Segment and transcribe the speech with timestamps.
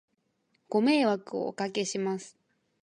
[0.67, 2.35] ご迷惑をお掛けします